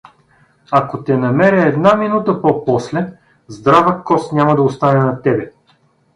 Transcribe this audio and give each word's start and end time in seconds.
Ако 0.71 1.03
те 1.03 1.17
намеря 1.17 1.61
една 1.67 1.95
минута 1.95 2.41
по-после, 2.41 3.13
здрава 3.47 4.03
кост 4.03 4.33
няма 4.33 4.55
да 4.55 4.61
остане 4.63 5.03
на 5.03 5.21
тебе. 5.21 5.51